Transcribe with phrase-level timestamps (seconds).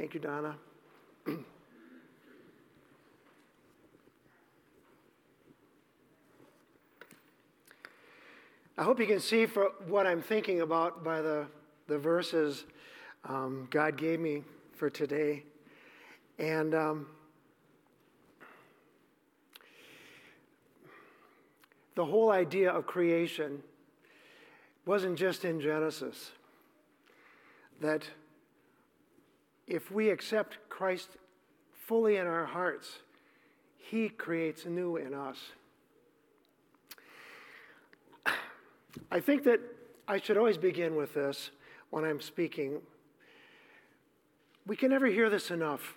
[0.00, 0.56] Thank you, Donna.
[8.78, 11.44] I hope you can see for what I'm thinking about by the,
[11.86, 12.64] the verses
[13.26, 14.42] um, God gave me
[14.72, 15.42] for today.
[16.38, 17.06] And um,
[21.94, 23.62] the whole idea of creation
[24.86, 26.30] wasn't just in Genesis.
[27.82, 28.04] That
[29.70, 31.10] if we accept Christ
[31.86, 32.98] fully in our hearts,
[33.78, 35.38] He creates new in us.
[39.12, 39.60] I think that
[40.08, 41.52] I should always begin with this
[41.90, 42.80] when I'm speaking.
[44.66, 45.94] We can never hear this enough.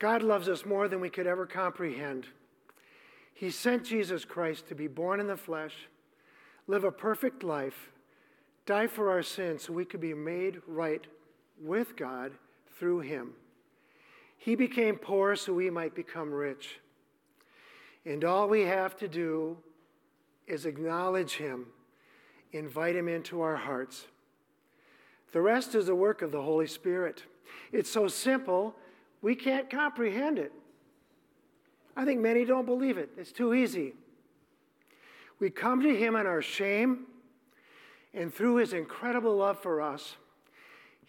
[0.00, 2.26] God loves us more than we could ever comprehend.
[3.34, 5.74] He sent Jesus Christ to be born in the flesh,
[6.66, 7.92] live a perfect life,
[8.66, 11.06] die for our sins so we could be made right
[11.60, 12.32] with God
[12.78, 13.32] through him.
[14.36, 16.80] He became poor so we might become rich.
[18.04, 19.58] And all we have to do
[20.46, 21.66] is acknowledge him,
[22.52, 24.06] invite him into our hearts.
[25.32, 27.24] The rest is the work of the Holy Spirit.
[27.72, 28.74] It's so simple,
[29.20, 30.52] we can't comprehend it.
[31.96, 33.10] I think many don't believe it.
[33.18, 33.94] It's too easy.
[35.40, 37.06] We come to him in our shame,
[38.14, 40.16] and through his incredible love for us,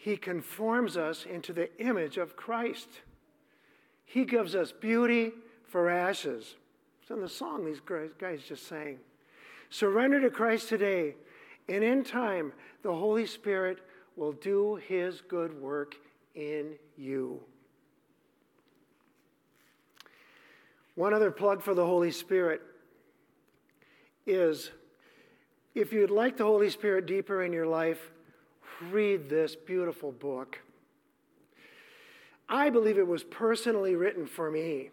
[0.02, 2.88] he conforms us into the image of Christ.
[4.06, 5.34] He gives us beauty
[5.68, 6.56] for ashes.
[7.02, 9.00] It's in the song these guys just sang.
[9.70, 11.16] Surrender to Christ today,
[11.68, 13.80] and in time, the Holy Spirit
[14.16, 15.96] will do his good work
[16.34, 17.42] in you.
[20.96, 22.62] One other plug for the Holy Spirit
[24.26, 24.72] is
[25.76, 28.12] if you'd like the Holy Spirit deeper in your life,
[28.92, 30.60] read this beautiful book.
[32.48, 34.90] I believe it was personally written for me.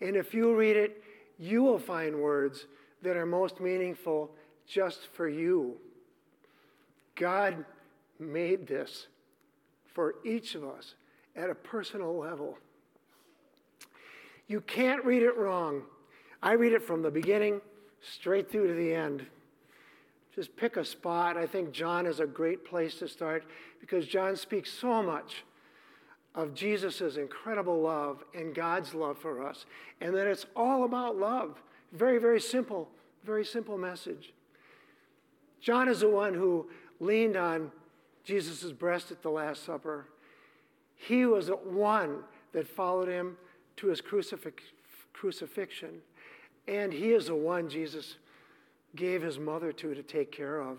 [0.00, 1.02] And if you read it,
[1.38, 2.66] you will find words
[3.02, 4.30] that are most meaningful
[4.66, 5.76] just for you.
[7.14, 7.64] God
[8.18, 9.06] made this
[9.86, 10.94] for each of us
[11.36, 12.58] at a personal level.
[14.46, 15.82] You can't read it wrong.
[16.42, 17.60] I read it from the beginning
[18.00, 19.26] straight through to the end.
[20.34, 21.36] Just pick a spot.
[21.36, 23.44] I think John is a great place to start
[23.80, 25.44] because John speaks so much
[26.34, 29.66] of Jesus' incredible love and God's love for us,
[30.00, 31.62] and that it's all about love.
[31.92, 32.88] Very, very simple,
[33.24, 34.32] very simple message.
[35.60, 36.68] John is the one who
[37.00, 37.70] leaned on
[38.24, 40.06] Jesus' breast at the Last Supper.
[40.94, 42.20] He was the one
[42.52, 43.36] that followed him
[43.76, 44.62] to his crucifix,
[45.12, 46.00] crucifixion,
[46.66, 48.16] and he is the one Jesus
[48.96, 50.78] gave his mother to to take care of.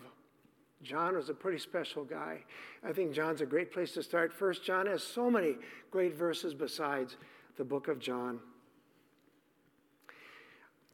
[0.83, 2.39] John was a pretty special guy.
[2.85, 4.33] I think John's a great place to start.
[4.33, 5.55] First John has so many
[5.91, 7.15] great verses besides
[7.57, 8.39] the book of John.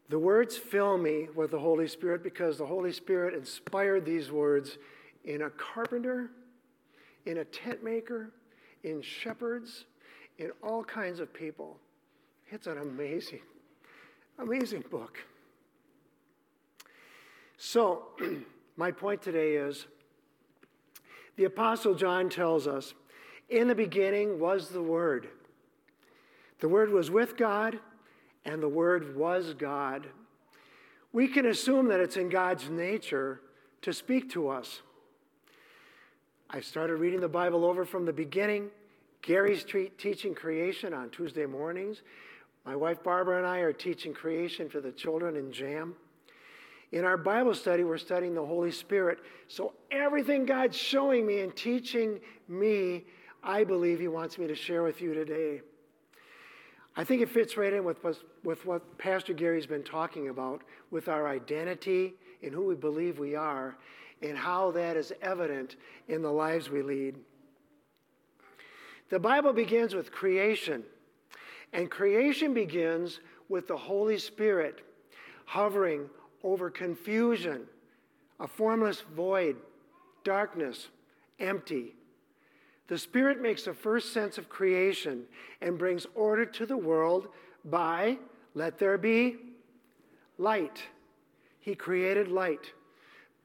[0.10, 4.78] The words fill me with the Holy Spirit because the Holy Spirit inspired these words
[5.24, 6.32] in a carpenter,
[7.26, 8.32] in a tent maker,
[8.84, 9.86] in shepherds,
[10.38, 11.78] in all kinds of people.
[12.50, 13.42] It's an amazing,
[14.40, 15.20] amazing book.
[17.62, 18.04] So,
[18.78, 19.86] my point today is
[21.36, 22.94] the Apostle John tells us
[23.50, 25.28] in the beginning was the Word.
[26.62, 27.78] The Word was with God,
[28.46, 30.08] and the Word was God.
[31.12, 33.42] We can assume that it's in God's nature
[33.82, 34.82] to speak to us.
[36.50, 38.70] I started reading the Bible over from the beginning.
[39.22, 39.66] Gary's
[39.98, 42.04] teaching creation on Tuesday mornings.
[42.66, 45.96] My wife Barbara and I are teaching creation for the children in JAM.
[46.92, 49.20] In our Bible study, we're studying the Holy Spirit.
[49.48, 53.06] So everything God's showing me and teaching me,
[53.44, 55.62] I believe He wants me to share with you today.
[56.96, 58.04] I think it fits right in with,
[58.44, 63.36] with what Pastor Gary's been talking about with our identity and who we believe we
[63.36, 63.78] are
[64.22, 65.76] and how that is evident
[66.08, 67.16] in the lives we lead.
[69.10, 70.84] The Bible begins with creation,
[71.72, 74.82] and creation begins with the Holy Spirit
[75.46, 76.10] hovering
[76.44, 77.64] over confusion,
[78.40, 79.58] a formless void,
[80.24, 80.88] darkness,
[81.40, 81.96] empty.
[82.88, 85.24] The Spirit makes the first sense of creation
[85.62, 87.28] and brings order to the world
[87.66, 88.18] by
[88.56, 89.38] let there be
[90.38, 90.82] light.
[91.60, 92.74] He created light.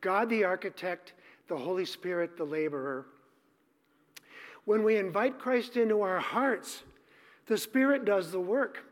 [0.00, 1.12] God, the architect,
[1.48, 3.06] the Holy Spirit, the laborer.
[4.64, 6.82] When we invite Christ into our hearts,
[7.46, 8.84] the Spirit does the work.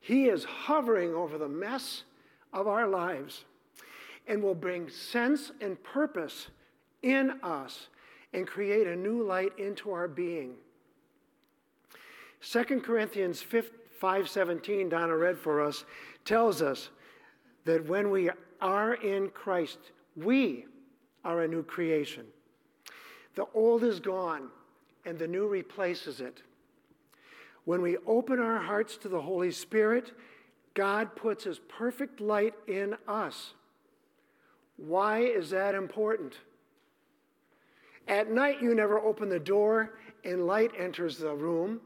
[0.00, 2.04] He is hovering over the mess
[2.52, 3.44] of our lives
[4.26, 6.48] and will bring sense and purpose
[7.02, 7.88] in us
[8.32, 10.54] and create a new light into our being.
[12.40, 15.84] 2 Corinthians 5:17 Donna read for us
[16.24, 16.90] tells us
[17.64, 19.78] that when we are in Christ,
[20.16, 20.66] we
[21.24, 22.26] are a new creation.
[23.34, 24.50] The old is gone
[25.04, 26.42] and the new replaces it.
[27.64, 30.12] When we open our hearts to the Holy Spirit,
[30.74, 33.54] God puts His perfect light in us.
[34.76, 36.34] Why is that important?
[38.08, 41.80] At night, you never open the door and light enters the room,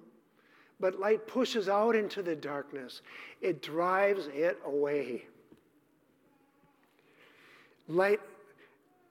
[0.81, 3.03] but light pushes out into the darkness.
[3.41, 5.27] It drives it away.
[7.89, 8.21] Light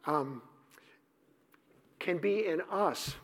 [0.05, 0.41] um,
[1.99, 3.15] can be in us,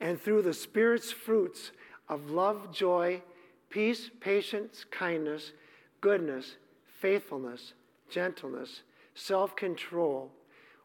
[0.00, 1.72] and through the Spirit's fruits
[2.08, 3.22] of love, joy,
[3.70, 5.52] peace, patience, kindness,
[6.00, 6.56] goodness,
[7.00, 7.72] faithfulness,
[8.10, 8.82] gentleness,
[9.14, 10.30] self control,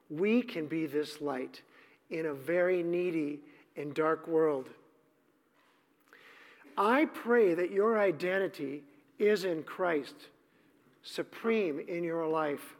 [0.09, 1.61] we can be this light
[2.09, 3.39] in a very needy
[3.75, 4.69] and dark world.
[6.77, 8.83] I pray that your identity
[9.19, 10.15] is in Christ,
[11.03, 12.75] supreme in your life.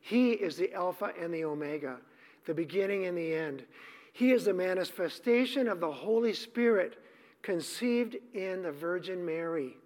[0.00, 1.98] He is the Alpha and the Omega,
[2.46, 3.64] the beginning and the end.
[4.12, 7.01] He is the manifestation of the Holy Spirit
[7.42, 9.76] conceived in the Virgin Mary.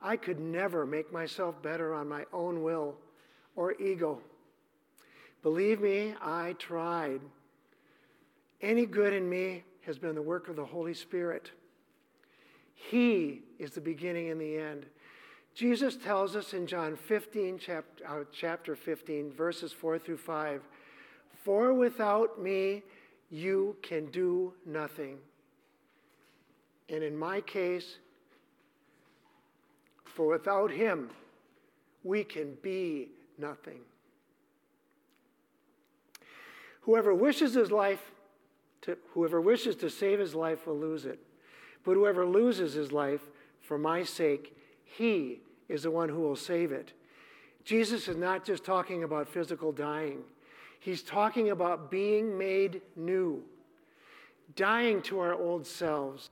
[0.00, 2.96] I could never make myself better on my own will
[3.56, 4.20] or ego.
[5.42, 7.20] Believe me, I tried.
[8.60, 11.50] Any good in me has been the work of the Holy Spirit.
[12.74, 14.86] He is the beginning and the end.
[15.54, 20.62] Jesus tells us in John 15, chapter, uh, chapter 15, verses 4 through 5
[21.42, 22.82] For without me,
[23.30, 25.18] you can do nothing.
[26.88, 27.98] And in my case,
[30.04, 31.10] for without him,
[32.02, 33.80] we can be nothing.
[36.82, 38.12] Whoever wishes his life
[38.82, 41.18] to, whoever wishes to save his life will lose it.
[41.84, 43.20] But whoever loses his life
[43.60, 46.92] for my sake, he is the one who will save it.
[47.64, 50.22] Jesus is not just talking about physical dying.
[50.80, 53.42] He's talking about being made new,
[54.56, 56.30] dying to our old selves,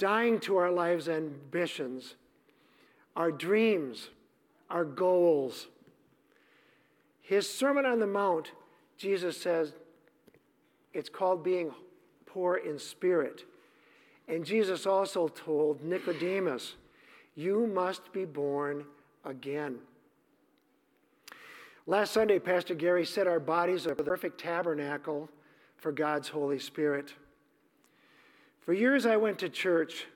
[0.00, 2.16] dying to our lives' ambitions,
[3.14, 4.08] our dreams,
[4.70, 5.68] our goals.
[7.20, 8.50] His Sermon on the Mount,
[8.96, 9.74] Jesus says,
[10.92, 11.70] it's called being
[12.26, 13.44] poor in spirit.
[14.26, 16.74] And Jesus also told Nicodemus,
[17.36, 18.84] You must be born
[19.24, 19.78] again.
[21.86, 25.28] Last Sunday, Pastor Gary said our bodies are the perfect tabernacle
[25.76, 27.14] for God's Holy Spirit.
[28.70, 30.06] For years I went to church,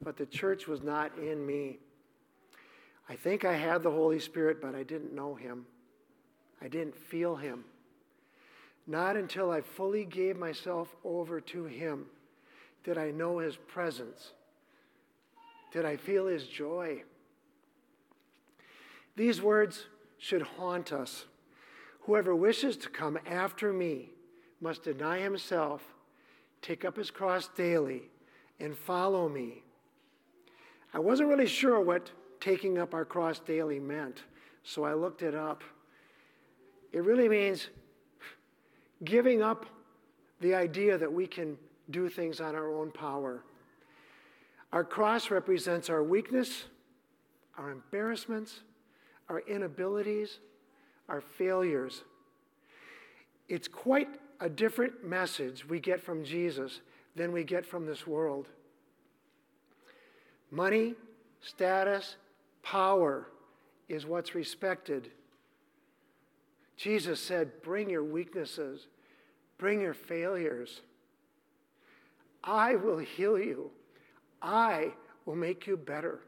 [0.00, 1.80] but the church was not in me.
[3.10, 5.66] I think I had the Holy Spirit, but I didn't know him.
[6.62, 7.66] I didn't feel him.
[8.86, 12.06] Not until I fully gave myself over to him
[12.84, 14.32] did I know his presence.
[15.70, 17.02] Did I feel his joy?
[19.14, 21.26] These words should haunt us.
[22.06, 24.12] Whoever wishes to come after me
[24.58, 25.82] must deny himself
[26.62, 28.02] take up his cross daily,
[28.60, 29.62] and follow me.
[30.92, 32.10] I wasn't really sure what
[32.40, 34.22] taking up our cross daily meant,
[34.62, 35.62] so I looked it up.
[36.92, 37.68] It really means
[39.04, 39.66] giving up
[40.40, 41.56] the idea that we can
[41.90, 43.42] do things on our own power.
[44.72, 46.64] Our cross represents our weakness,
[47.56, 48.60] our embarrassments,
[49.28, 50.38] our inabilities,
[51.08, 52.04] our failures.
[53.48, 54.08] It's quite
[54.40, 56.80] a different message we get from Jesus
[57.16, 58.48] than we get from this world.
[60.50, 60.94] Money,
[61.40, 62.16] status,
[62.62, 63.28] power
[63.88, 65.10] is what's respected.
[66.76, 68.86] Jesus said, Bring your weaknesses,
[69.58, 70.82] bring your failures.
[72.44, 73.70] I will heal you.
[74.40, 74.92] I
[75.26, 76.20] will make you better.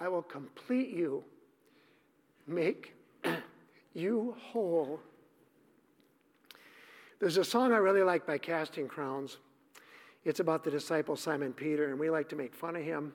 [0.00, 1.22] I will complete you,
[2.46, 2.94] make
[3.94, 5.00] you whole.
[7.20, 9.38] There's a song I really like by Casting Crowns.
[10.24, 13.12] It's about the disciple Simon Peter, and we like to make fun of him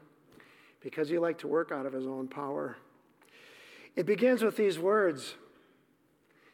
[0.82, 2.78] because he liked to work out of his own power.
[3.96, 5.36] It begins with these words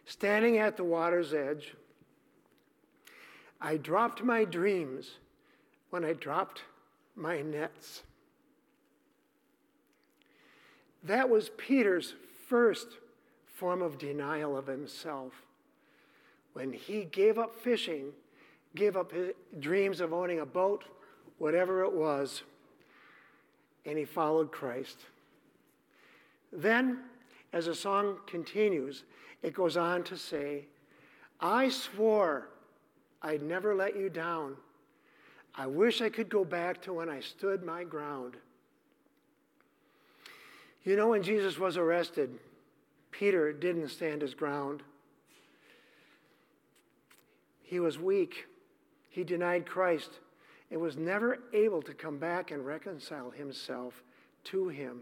[0.07, 1.73] Standing at the water's edge,
[3.59, 5.17] I dropped my dreams
[5.89, 6.61] when I dropped
[7.15, 8.03] my nets.
[11.03, 12.13] That was Peter's
[12.47, 12.87] first
[13.45, 15.33] form of denial of himself
[16.55, 18.13] when he gave up fishing,
[18.75, 20.85] gave up his dreams of owning a boat,
[21.37, 22.43] whatever it was,
[23.85, 24.99] and he followed Christ.
[26.53, 26.99] Then,
[27.51, 29.03] as the song continues,
[29.43, 30.63] it goes on to say,
[31.41, 32.47] I swore
[33.21, 34.55] I'd never let you down.
[35.55, 38.37] I wish I could go back to when I stood my ground.
[40.85, 42.29] You know, when Jesus was arrested,
[43.11, 44.83] Peter didn't stand his ground.
[47.65, 48.45] He was weak.
[49.09, 50.11] He denied Christ
[50.71, 54.03] and was never able to come back and reconcile himself
[54.45, 55.01] to him.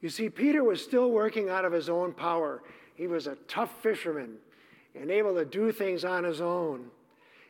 [0.00, 2.62] You see, Peter was still working out of his own power.
[2.94, 4.36] He was a tough fisherman
[4.94, 6.90] and able to do things on his own.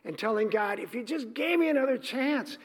[0.04, 2.58] And telling God, if you just gave me another chance,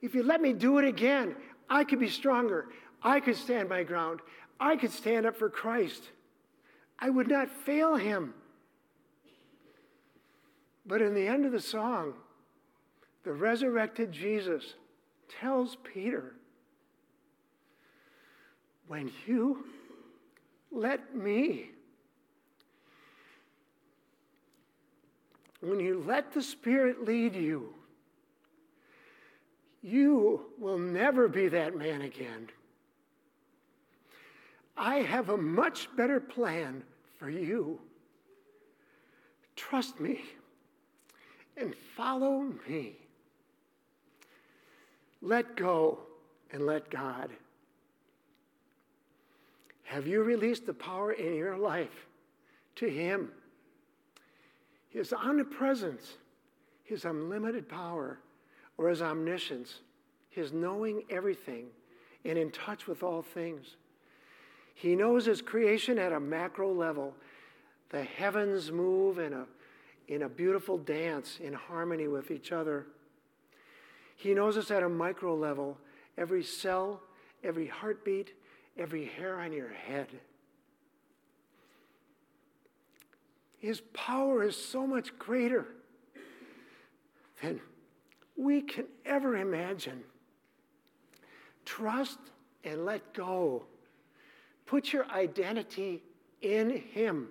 [0.00, 1.36] if you let me do it again,
[1.68, 2.68] I could be stronger.
[3.02, 4.20] I could stand my ground.
[4.58, 6.02] I could stand up for Christ.
[6.98, 8.32] I would not fail him.
[10.86, 12.14] But in the end of the song,
[13.24, 14.74] the resurrected Jesus
[15.40, 16.34] tells Peter,
[18.88, 19.64] When you
[20.70, 21.70] let me,
[25.60, 27.72] when you let the Spirit lead you,
[29.82, 32.48] you will never be that man again.
[34.76, 36.82] I have a much better plan
[37.18, 37.78] for you.
[39.54, 40.22] Trust me
[41.56, 42.96] and follow me.
[45.20, 46.00] Let go
[46.50, 47.30] and let God.
[49.84, 52.06] Have you released the power in your life
[52.76, 53.30] to Him?
[54.88, 56.14] His omnipresence,
[56.84, 58.18] His unlimited power,
[58.78, 59.80] or His omniscience,
[60.30, 61.66] His knowing everything
[62.24, 63.76] and in touch with all things.
[64.74, 67.14] He knows His creation at a macro level.
[67.90, 69.46] The heavens move in a,
[70.08, 72.86] in a beautiful dance in harmony with each other.
[74.16, 75.78] He knows us at a micro level,
[76.16, 77.00] every cell,
[77.42, 78.34] every heartbeat,
[78.76, 80.08] every hair on your head.
[83.58, 85.66] His power is so much greater
[87.40, 87.60] than
[88.36, 90.02] we can ever imagine.
[91.64, 92.18] Trust
[92.64, 93.64] and let go.
[94.66, 96.02] Put your identity
[96.40, 97.28] in Him.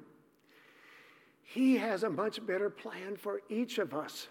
[1.53, 4.29] He has a much better plan for each of us.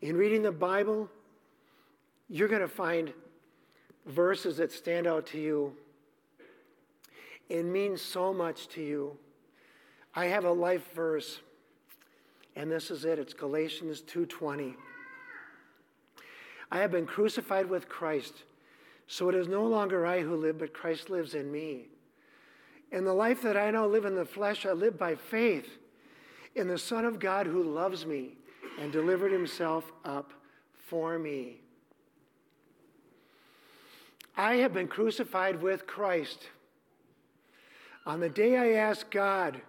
[0.00, 1.10] In reading the Bible,
[2.30, 3.12] you're going to find
[4.06, 5.76] verses that stand out to you
[7.50, 9.18] and mean so much to you.
[10.14, 11.40] I have a life verse,
[12.56, 13.18] and this is it.
[13.18, 14.74] It's Galatians 2:20.
[16.72, 18.44] I have been crucified with Christ,
[19.06, 21.88] so it is no longer I who live, but Christ lives in me.
[22.92, 25.68] In the life that I now live in the flesh, I live by faith
[26.54, 28.36] in the Son of God who loves me
[28.80, 30.32] and delivered himself up
[30.86, 31.60] for me.
[34.36, 36.48] I have been crucified with Christ.
[38.06, 39.60] On the day I asked God,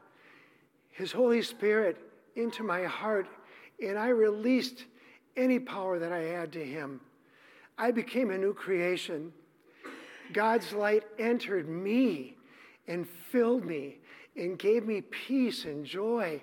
[0.91, 1.97] His Holy Spirit,
[2.35, 3.27] into my heart,
[3.81, 4.85] and I released
[5.37, 6.99] any power that I had to Him,
[7.77, 9.33] I became a new creation.
[10.33, 12.37] God's light entered me
[12.87, 13.97] and filled me
[14.35, 16.41] and gave me peace and joy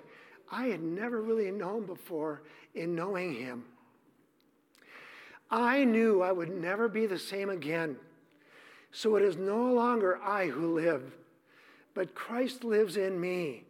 [0.53, 2.43] I had never really known before
[2.75, 3.65] in knowing him.
[5.49, 7.97] I knew I would never be the same again.
[8.91, 11.13] So it is no longer I who live,
[11.95, 13.63] but Christ lives in me.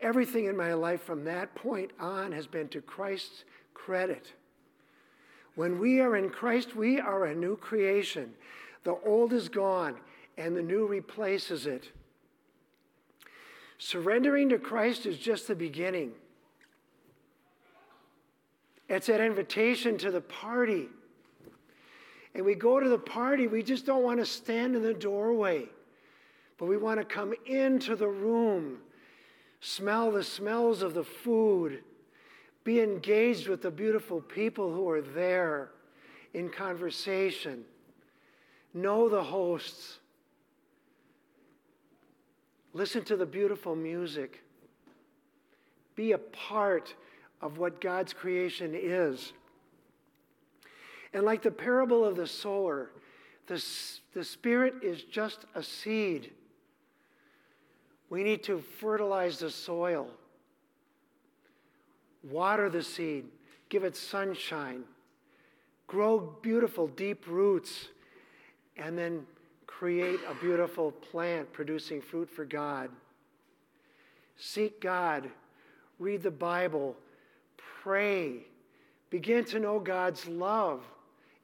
[0.00, 3.44] Everything in my life from that point on has been to Christ's
[3.74, 4.32] credit.
[5.54, 8.32] When we are in Christ, we are a new creation.
[8.84, 9.96] The old is gone,
[10.36, 11.90] and the new replaces it.
[13.78, 16.12] Surrendering to Christ is just the beginning.
[18.88, 20.88] It's that invitation to the party.
[22.34, 25.66] And we go to the party, we just don't want to stand in the doorway,
[26.58, 28.78] but we want to come into the room,
[29.60, 31.82] smell the smells of the food,
[32.62, 35.70] be engaged with the beautiful people who are there
[36.34, 37.64] in conversation,
[38.74, 39.98] know the hosts
[42.76, 44.42] Listen to the beautiful music.
[45.94, 46.94] Be a part
[47.40, 49.32] of what God's creation is.
[51.14, 52.90] And like the parable of the sower,
[53.46, 53.64] the,
[54.12, 56.32] the Spirit is just a seed.
[58.10, 60.10] We need to fertilize the soil,
[62.30, 63.24] water the seed,
[63.70, 64.82] give it sunshine,
[65.86, 67.88] grow beautiful, deep roots,
[68.76, 69.24] and then
[69.66, 72.90] create a beautiful plant producing fruit for God.
[74.36, 75.28] Seek God,
[75.98, 76.96] read the Bible,
[77.82, 78.46] pray,
[79.10, 80.82] begin to know God's love,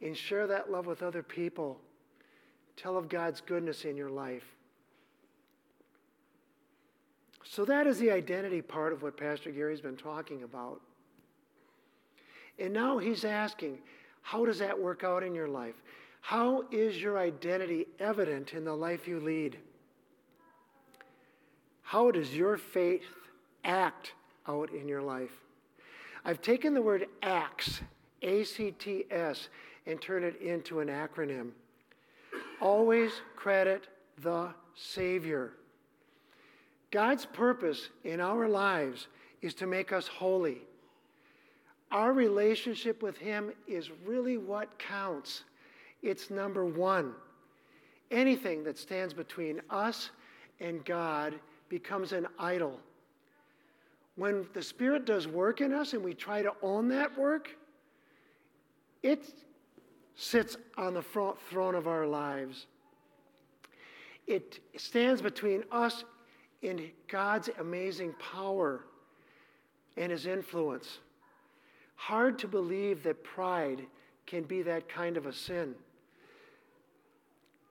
[0.00, 1.78] and share that love with other people.
[2.76, 4.44] Tell of God's goodness in your life.
[7.44, 10.80] So, that is the identity part of what Pastor Gary's been talking about.
[12.58, 13.78] And now he's asking,
[14.22, 15.74] how does that work out in your life?
[16.22, 19.58] How is your identity evident in the life you lead?
[21.82, 23.04] How does your faith
[23.64, 24.14] act
[24.48, 25.32] out in your life?
[26.24, 27.82] I've taken the word ACTS,
[28.22, 29.48] A C T S,
[29.86, 31.50] and turned it into an acronym.
[32.60, 33.88] Always credit
[34.22, 35.52] the Savior.
[36.92, 39.08] God's purpose in our lives
[39.42, 40.62] is to make us holy.
[41.90, 45.42] Our relationship with Him is really what counts.
[46.02, 47.14] It's number one.
[48.10, 50.10] Anything that stands between us
[50.60, 51.34] and God
[51.68, 52.78] becomes an idol.
[54.16, 57.56] When the Spirit does work in us and we try to own that work,
[59.02, 59.32] it
[60.14, 62.66] sits on the front throne of our lives.
[64.26, 66.04] It stands between us
[66.62, 68.84] and God's amazing power
[69.96, 70.98] and His influence.
[71.96, 73.86] Hard to believe that pride
[74.26, 75.74] can be that kind of a sin.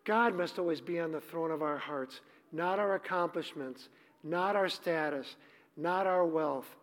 [0.03, 3.89] God must always be on the throne of our hearts, not our accomplishments,
[4.23, 5.35] not our status,
[5.77, 6.75] not our wealth,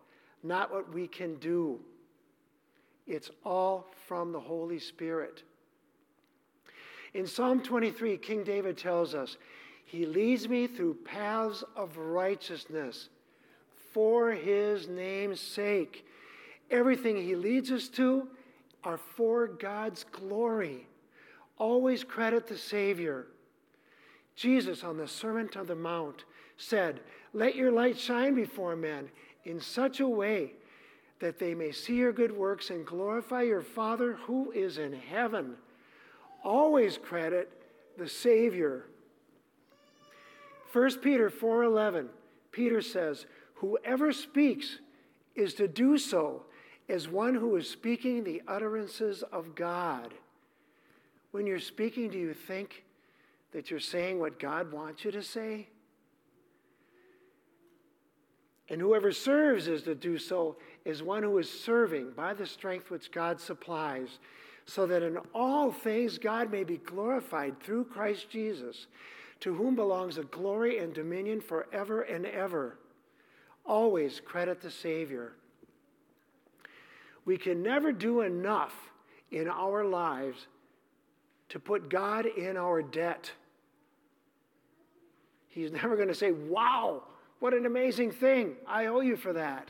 [0.43, 1.79] not what we can do.
[3.07, 5.43] It's all from the Holy Spirit.
[7.13, 9.37] In Psalm 23, King David tells us,
[9.85, 13.09] He leads me through paths of righteousness
[13.93, 16.05] for His name's sake.
[16.69, 18.27] Everything He leads us to
[18.83, 20.87] are for God's glory.
[21.59, 23.27] Always credit the Savior.
[24.35, 26.23] Jesus on the Sermon on the Mount
[26.57, 27.01] said,
[27.33, 29.09] Let your light shine before men
[29.45, 30.53] in such a way
[31.19, 35.55] that they may see your good works and glorify your Father who is in heaven.
[36.43, 37.51] Always credit
[37.97, 38.85] the Savior.
[40.71, 42.09] 1 Peter 4:11
[42.51, 43.25] Peter says,
[43.55, 44.79] "Whoever speaks
[45.35, 46.45] is to do so
[46.87, 50.13] as one who is speaking the utterances of God.
[51.31, 52.83] When you're speaking, do you think
[53.51, 55.67] that you're saying what God wants you to say?
[58.69, 62.91] And whoever serves is to do so as one who is serving by the strength
[62.91, 64.19] which God supplies,
[64.65, 68.85] so that in all things God may be glorified through Christ Jesus,
[69.39, 72.77] to whom belongs the glory and dominion forever and ever.
[73.65, 75.33] Always credit the Savior.
[77.25, 78.73] We can never do enough
[79.31, 80.47] in our lives
[81.49, 83.31] to put God in our debt.
[85.47, 87.03] He's never going to say, Wow,
[87.39, 88.55] what an amazing thing.
[88.67, 89.69] I owe you for that.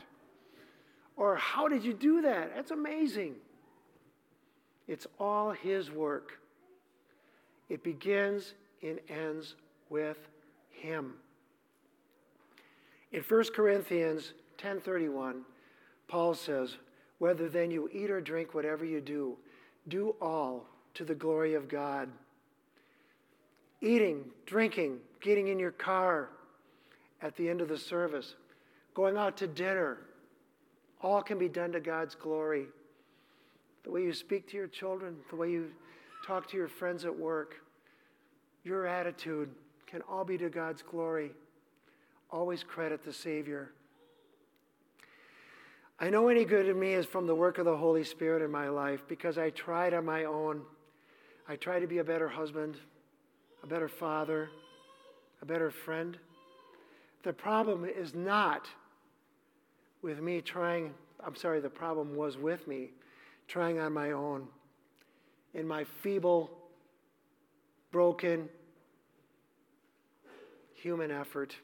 [1.16, 2.54] Or, How did you do that?
[2.54, 3.36] That's amazing.
[4.88, 6.38] It's all His work.
[7.68, 9.54] It begins and ends
[9.88, 10.18] with
[10.70, 11.14] Him.
[13.12, 15.42] In 1 Corinthians 10:31,
[16.08, 16.76] Paul says,
[17.20, 19.36] whether then you eat or drink, whatever you do,
[19.88, 20.64] do all
[20.94, 22.08] to the glory of God.
[23.80, 26.28] Eating, drinking, getting in your car
[27.22, 28.34] at the end of the service,
[28.94, 29.98] going out to dinner,
[31.02, 32.66] all can be done to God's glory.
[33.84, 35.70] The way you speak to your children, the way you
[36.26, 37.56] talk to your friends at work,
[38.64, 39.48] your attitude
[39.86, 41.30] can all be to God's glory.
[42.30, 43.72] Always credit the Savior.
[45.98, 48.50] I know any good in me is from the work of the Holy Spirit in
[48.50, 50.62] my life because I tried on my own.
[51.50, 52.76] I try to be a better husband,
[53.64, 54.50] a better father,
[55.42, 56.16] a better friend.
[57.24, 58.68] The problem is not
[60.00, 60.94] with me trying,
[61.26, 62.90] I'm sorry, the problem was with me
[63.48, 64.46] trying on my own
[65.52, 66.52] in my feeble,
[67.90, 68.48] broken
[70.74, 71.56] human effort.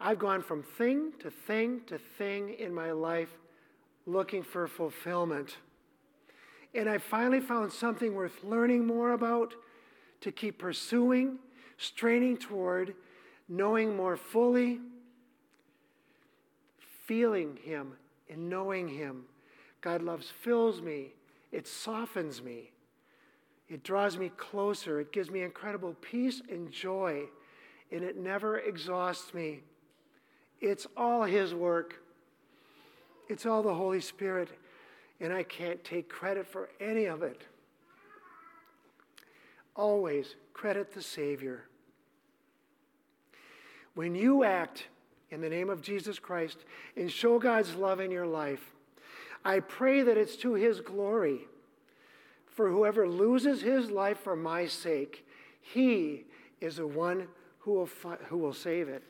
[0.00, 3.28] I've gone from thing to thing to thing in my life
[4.06, 5.58] looking for fulfillment.
[6.74, 9.54] And I finally found something worth learning more about
[10.20, 11.38] to keep pursuing,
[11.76, 12.94] straining toward,
[13.48, 14.80] knowing more fully,
[17.06, 17.94] feeling Him
[18.28, 19.24] and knowing Him.
[19.80, 21.12] God loves fills me,
[21.52, 22.72] it softens me,
[23.68, 27.22] it draws me closer, it gives me incredible peace and joy,
[27.90, 29.60] and it never exhausts me.
[30.60, 32.02] It's all His work,
[33.28, 34.50] it's all the Holy Spirit,
[35.20, 37.42] and I can't take credit for any of it.
[39.74, 41.64] Always credit the Savior.
[43.94, 44.86] When you act
[45.30, 46.58] in the name of Jesus Christ
[46.96, 48.72] and show God's love in your life,
[49.44, 51.46] I pray that it's to His glory.
[52.58, 55.24] For whoever loses his life for my sake,
[55.60, 56.24] he
[56.60, 57.28] is the one
[57.60, 59.04] who will, fi- who will save it.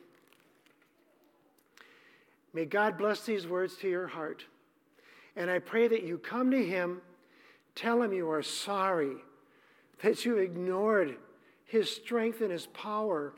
[2.53, 4.45] May God bless these words to your heart.
[5.35, 7.01] And I pray that you come to Him,
[7.75, 9.15] tell Him you are sorry,
[10.01, 11.17] that you ignored
[11.65, 13.33] His strength and His power,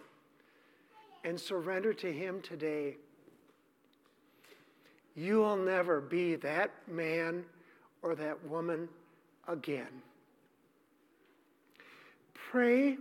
[1.24, 2.98] and surrender to Him today.
[5.16, 7.44] You will never be that man
[8.02, 8.88] or that woman
[9.48, 10.02] again.
[12.34, 12.98] Pray,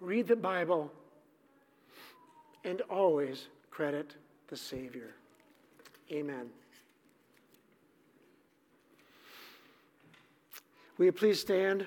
[0.00, 0.90] read the Bible,
[2.64, 4.14] and always credit
[4.48, 5.14] the Savior.
[6.10, 6.48] Amen.
[10.96, 11.86] Will you please stand?